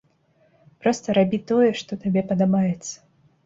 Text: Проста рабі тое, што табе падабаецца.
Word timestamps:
Проста 0.85 1.15
рабі 1.19 1.39
тое, 1.53 1.69
што 1.85 2.01
табе 2.07 2.21
падабаецца. 2.33 2.93